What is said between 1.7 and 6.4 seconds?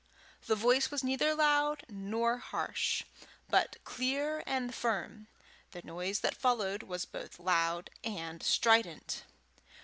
nor harsh, but clear and firm; the noise that